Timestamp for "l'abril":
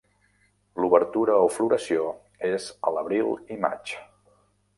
2.97-3.31